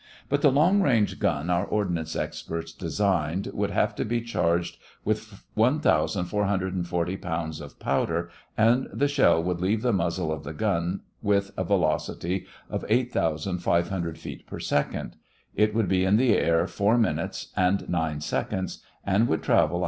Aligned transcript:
But 0.29 0.41
the 0.41 0.51
long 0.51 0.81
range 0.81 1.19
gun 1.19 1.51
our 1.51 1.63
ordnance 1.63 2.15
experts 2.15 2.71
designed 2.73 3.49
would 3.53 3.69
have 3.69 3.93
to 3.97 4.03
be 4.03 4.21
charged 4.21 4.77
with 5.05 5.45
1,440 5.53 7.17
pounds 7.17 7.61
of 7.61 7.77
powder 7.79 8.31
and 8.57 8.87
the 8.91 9.07
shell 9.07 9.43
would 9.43 9.61
leave 9.61 9.83
the 9.83 9.93
muzzle 9.93 10.31
of 10.31 10.43
the 10.43 10.53
gun 10.53 11.01
with 11.21 11.51
a 11.55 11.63
velocity 11.63 12.47
of 12.67 12.83
8,500 12.89 14.17
feet 14.17 14.47
per 14.47 14.57
second. 14.57 15.17
It 15.53 15.75
would 15.75 15.87
be 15.87 16.03
in 16.03 16.17
the 16.17 16.35
air 16.35 16.65
four 16.65 16.97
minutes 16.97 17.53
and 17.55 17.87
nine 17.87 18.21
seconds 18.21 18.79
and 19.05 19.27
would 19.27 19.43
travel 19.43 19.75
121. 19.75 19.79